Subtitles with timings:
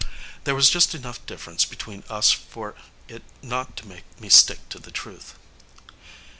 [0.45, 2.73] There was just enough difference between us for
[3.07, 5.35] it not to make me stick to the truth.